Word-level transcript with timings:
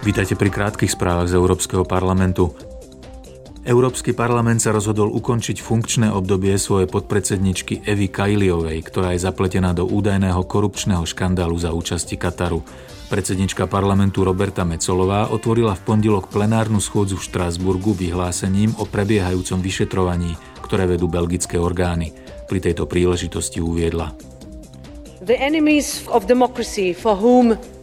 Vítajte 0.00 0.32
pri 0.32 0.48
krátkých 0.48 0.96
správach 0.96 1.28
z 1.28 1.36
Európskeho 1.36 1.84
parlamentu. 1.84 2.56
Európsky 3.68 4.16
parlament 4.16 4.64
sa 4.64 4.72
rozhodol 4.72 5.12
ukončiť 5.12 5.60
funkčné 5.60 6.08
obdobie 6.08 6.56
svojej 6.56 6.88
podpredsedničky 6.88 7.84
Evy 7.84 8.08
Kajliovej, 8.08 8.80
ktorá 8.80 9.12
je 9.12 9.20
zapletená 9.20 9.76
do 9.76 9.84
údajného 9.84 10.40
korupčného 10.48 11.04
škandálu 11.04 11.52
za 11.60 11.76
účasti 11.76 12.16
Kataru. 12.16 12.64
Predsednička 13.12 13.68
parlamentu 13.68 14.24
Roberta 14.24 14.64
Mecolová 14.64 15.28
otvorila 15.28 15.76
v 15.76 15.84
pondelok 15.84 16.32
plenárnu 16.32 16.80
schôdzu 16.80 17.20
v 17.20 17.26
Štrásburgu 17.28 17.92
vyhlásením 17.92 18.72
o 18.80 18.88
prebiehajúcom 18.88 19.60
vyšetrovaní, 19.60 20.32
ktoré 20.64 20.88
vedú 20.88 21.12
belgické 21.12 21.60
orgány. 21.60 22.16
Pri 22.48 22.64
tejto 22.64 22.88
príležitosti 22.88 23.60
uviedla. 23.60 24.16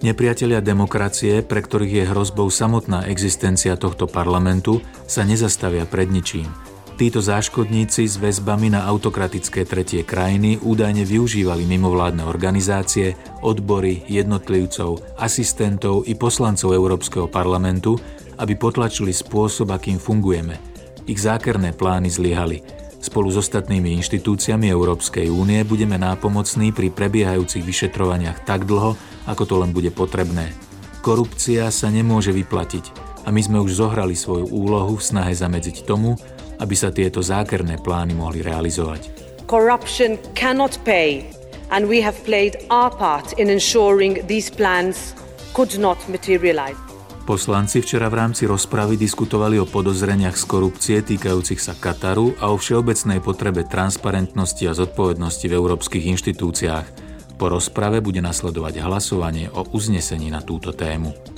Nepriatelia 0.01 0.57
demokracie, 0.57 1.45
pre 1.45 1.61
ktorých 1.61 1.93
je 2.01 2.09
hrozbou 2.09 2.49
samotná 2.49 3.05
existencia 3.05 3.77
tohto 3.77 4.09
parlamentu, 4.09 4.81
sa 5.05 5.21
nezastavia 5.21 5.85
pred 5.85 6.09
ničím. 6.09 6.49
Títo 6.97 7.21
záškodníci 7.21 8.09
s 8.09 8.17
väzbami 8.17 8.73
na 8.73 8.89
autokratické 8.89 9.69
tretie 9.69 10.01
krajiny 10.01 10.57
údajne 10.65 11.05
využívali 11.05 11.61
mimovládne 11.69 12.25
organizácie, 12.25 13.13
odbory, 13.45 14.01
jednotlivcov, 14.09 15.21
asistentov 15.21 16.09
i 16.09 16.17
poslancov 16.17 16.73
Európskeho 16.73 17.29
parlamentu, 17.29 18.01
aby 18.41 18.57
potlačili 18.57 19.13
spôsob, 19.13 19.77
akým 19.77 20.01
fungujeme. 20.01 20.57
Ich 21.05 21.21
zákerné 21.21 21.77
plány 21.77 22.09
zlyhali– 22.09 22.65
Spolu 23.07 23.31
s 23.31 23.39
ostatnými 23.39 23.95
inštitúciami 24.03 24.67
Európskej 24.67 25.31
únie 25.31 25.63
budeme 25.63 25.95
nápomocní 25.95 26.75
pri 26.75 26.91
prebiehajúcich 26.91 27.63
vyšetrovaniach 27.63 28.43
tak 28.43 28.67
dlho, 28.67 28.99
ako 29.31 29.43
to 29.47 29.55
len 29.63 29.71
bude 29.71 29.95
potrebné. 29.95 30.51
Korupcia 30.99 31.71
sa 31.71 31.87
nemôže 31.87 32.35
vyplatiť 32.35 32.91
a 33.23 33.31
my 33.31 33.39
sme 33.39 33.63
už 33.63 33.79
zohrali 33.79 34.11
svoju 34.11 34.51
úlohu 34.51 34.99
v 34.99 35.07
snahe 35.07 35.31
zamedziť 35.31 35.87
tomu, 35.87 36.19
aby 36.59 36.75
sa 36.75 36.91
tieto 36.91 37.23
zákerné 37.23 37.79
plány 37.79 38.11
mohli 38.11 38.43
realizovať. 38.43 39.07
Corruption 39.47 40.19
cannot 40.35 40.75
pay 40.83 41.31
and 41.71 41.87
we 41.87 42.03
have 42.03 42.19
played 42.27 42.59
our 42.67 42.91
part 42.91 43.39
in 43.39 43.47
ensuring 43.47 44.19
these 44.27 44.51
plans 44.51 45.15
could 45.55 45.71
not 45.79 45.95
materialize. 46.11 46.86
Poslanci 47.27 47.83
včera 47.83 48.07
v 48.07 48.23
rámci 48.23 48.47
rozpravy 48.47 48.95
diskutovali 48.95 49.59
o 49.59 49.67
podozreniach 49.67 50.39
z 50.39 50.47
korupcie 50.47 50.97
týkajúcich 51.03 51.59
sa 51.59 51.75
Kataru 51.75 52.39
a 52.39 52.47
o 52.47 52.55
všeobecnej 52.55 53.19
potrebe 53.19 53.67
transparentnosti 53.67 54.63
a 54.63 54.71
zodpovednosti 54.71 55.43
v 55.51 55.57
európskych 55.59 56.07
inštitúciách. 56.07 56.87
Po 57.35 57.51
rozprave 57.51 57.99
bude 57.99 58.23
nasledovať 58.23 58.79
hlasovanie 58.79 59.51
o 59.51 59.67
uznesení 59.75 60.31
na 60.31 60.39
túto 60.39 60.71
tému. 60.71 61.36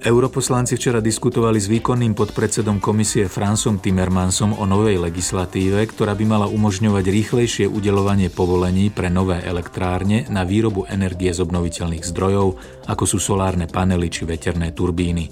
Europoslanci 0.00 0.80
včera 0.80 1.04
diskutovali 1.04 1.60
s 1.60 1.68
výkonným 1.68 2.16
podpredsedom 2.16 2.80
komisie 2.80 3.28
Fransom 3.28 3.84
Timmermansom 3.84 4.56
o 4.56 4.64
novej 4.64 4.96
legislatíve, 4.96 5.76
ktorá 5.92 6.16
by 6.16 6.24
mala 6.24 6.46
umožňovať 6.48 7.04
rýchlejšie 7.04 7.66
udelovanie 7.68 8.32
povolení 8.32 8.88
pre 8.88 9.12
nové 9.12 9.44
elektrárne 9.44 10.24
na 10.32 10.48
výrobu 10.48 10.88
energie 10.88 11.28
z 11.36 11.44
obnoviteľných 11.44 12.00
zdrojov, 12.00 12.56
ako 12.88 13.04
sú 13.04 13.20
solárne 13.20 13.68
panely 13.68 14.08
či 14.08 14.24
veterné 14.24 14.72
turbíny. 14.72 15.28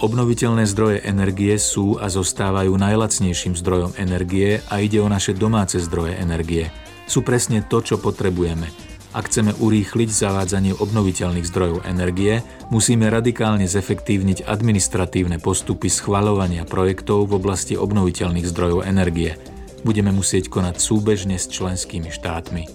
Obnoviteľné 0.00 0.64
zdroje 0.64 1.04
energie 1.04 1.54
sú 1.60 2.00
a 2.00 2.08
zostávajú 2.08 2.72
najlacnejším 2.72 3.52
zdrojom 3.52 4.00
energie 4.00 4.64
a 4.72 4.80
ide 4.80 4.96
o 5.04 5.12
naše 5.12 5.36
domáce 5.36 5.76
zdroje 5.76 6.16
energie. 6.16 6.72
Sú 7.04 7.20
presne 7.20 7.60
to, 7.68 7.84
čo 7.84 8.00
potrebujeme– 8.00 8.72
ak 9.14 9.30
chceme 9.30 9.54
urýchliť 9.54 10.10
zavádzanie 10.10 10.74
obnoviteľných 10.74 11.46
zdrojov 11.46 11.86
energie, 11.86 12.42
musíme 12.74 13.06
radikálne 13.06 13.62
zefektívniť 13.70 14.42
administratívne 14.42 15.38
postupy 15.38 15.86
schvaľovania 15.86 16.66
projektov 16.66 17.30
v 17.30 17.38
oblasti 17.38 17.78
obnoviteľných 17.78 18.50
zdrojov 18.50 18.82
energie. 18.82 19.38
Budeme 19.86 20.10
musieť 20.10 20.50
konať 20.50 20.82
súbežne 20.82 21.38
s 21.38 21.46
členskými 21.46 22.10
štátmi. 22.10 22.66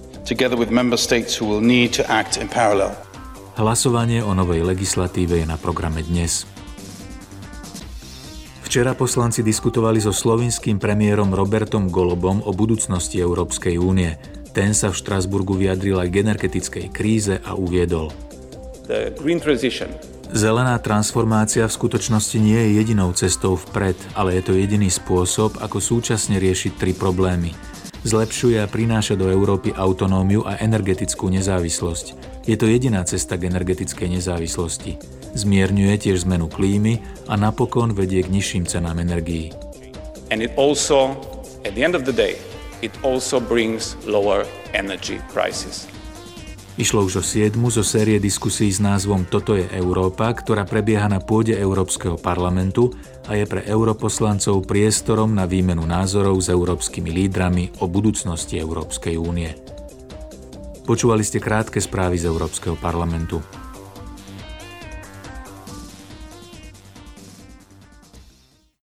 Hlasovanie 3.60 4.24
o 4.24 4.32
novej 4.32 4.64
legislatíve 4.64 5.44
je 5.44 5.46
na 5.50 5.60
programe 5.60 6.00
dnes. 6.08 6.48
Včera 8.64 8.94
poslanci 8.94 9.42
diskutovali 9.42 9.98
so 9.98 10.14
slovinským 10.14 10.78
premiérom 10.78 11.34
Robertom 11.34 11.90
Golobom 11.90 12.46
o 12.46 12.54
budúcnosti 12.54 13.18
Európskej 13.18 13.82
únie. 13.82 14.14
Ten 14.59 14.75
sa 14.75 14.92
v 14.92 15.00
Štrasburgu 15.00 15.56
vyjadril 15.56 16.03
aj 16.03 16.12
k 16.12 16.20
energetickej 16.20 16.86
kríze 16.92 17.40
a 17.47 17.56
uviedol. 17.56 18.12
Zelená 20.36 20.75
transformácia 20.84 21.64
v 21.64 21.72
skutočnosti 21.80 22.36
nie 22.44 22.59
je 22.59 22.69
jedinou 22.84 23.16
cestou 23.16 23.56
vpred, 23.56 23.96
ale 24.19 24.36
je 24.36 24.44
to 24.44 24.59
jediný 24.59 24.92
spôsob, 24.92 25.64
ako 25.64 25.80
súčasne 25.80 26.44
riešiť 26.44 26.75
tri 26.75 26.92
problémy. 26.92 27.56
Zlepšuje 28.03 28.59
a 28.59 28.68
prináša 28.68 29.16
do 29.16 29.31
Európy 29.31 29.72
autonómiu 29.72 30.44
a 30.44 30.59
energetickú 30.59 31.31
nezávislosť. 31.31 32.19
Je 32.44 32.59
to 32.59 32.68
jediná 32.68 33.00
cesta 33.08 33.40
k 33.40 33.48
energetickej 33.48 34.19
nezávislosti. 34.19 35.00
Zmierňuje 35.40 35.96
tiež 36.03 36.28
zmenu 36.28 36.52
klímy 36.52 37.00
a 37.31 37.40
napokon 37.40 37.96
vedie 37.96 38.28
k 38.28 38.31
nižším 38.36 38.68
cenám 38.68 39.00
energií. 39.00 39.56
And 40.36 40.44
it 40.44 40.52
also, 40.59 41.16
at 41.64 41.80
the 41.80 41.84
end 41.88 41.96
of 41.96 42.03
the 42.03 42.12
day, 42.12 42.36
it 42.82 42.94
also 43.04 43.40
brings 43.40 43.96
lower 44.08 44.48
energy 44.74 45.20
prices. 45.32 45.88
Išlo 46.80 47.04
už 47.04 47.20
o 47.20 47.24
siedmu 47.24 47.68
zo 47.68 47.84
série 47.84 48.24
diskusí 48.24 48.72
s 48.72 48.80
názvom 48.80 49.28
Toto 49.28 49.52
je 49.52 49.68
Európa, 49.76 50.32
ktorá 50.32 50.64
prebieha 50.64 51.12
na 51.12 51.20
pôde 51.20 51.52
Európskeho 51.52 52.16
parlamentu 52.16 52.96
a 53.28 53.36
je 53.36 53.44
pre 53.44 53.68
europoslancov 53.68 54.64
priestorom 54.64 55.36
na 55.36 55.44
výmenu 55.44 55.84
názorov 55.84 56.40
s 56.40 56.48
európskymi 56.48 57.12
lídrami 57.12 57.84
o 57.84 57.92
budúcnosti 57.92 58.56
Európskej 58.56 59.20
únie. 59.20 59.52
Počúvali 60.88 61.28
ste 61.28 61.44
krátke 61.44 61.84
správy 61.84 62.16
z 62.16 62.32
Európskeho 62.32 62.80
parlamentu. 62.80 63.44